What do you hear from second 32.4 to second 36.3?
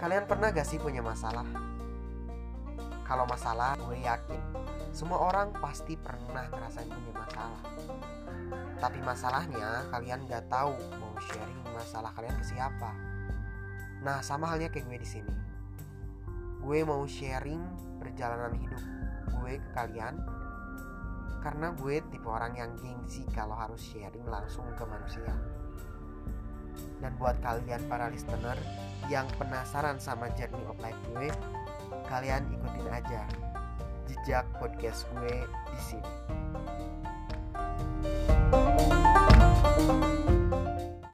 ikutin aja jejak podcast gue di sini.